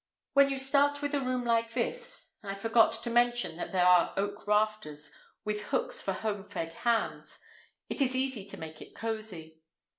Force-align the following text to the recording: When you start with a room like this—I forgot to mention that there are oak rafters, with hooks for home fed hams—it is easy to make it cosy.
When 0.33 0.49
you 0.49 0.57
start 0.57 1.03
with 1.03 1.13
a 1.13 1.19
room 1.21 1.45
like 1.45 1.73
this—I 1.75 2.55
forgot 2.55 3.03
to 3.03 3.09
mention 3.11 3.55
that 3.57 3.71
there 3.71 3.85
are 3.85 4.15
oak 4.17 4.47
rafters, 4.47 5.11
with 5.45 5.65
hooks 5.65 6.01
for 6.01 6.13
home 6.13 6.43
fed 6.43 6.73
hams—it 6.73 8.01
is 8.01 8.15
easy 8.15 8.43
to 8.45 8.57
make 8.59 8.81
it 8.81 8.95
cosy. 8.95 9.59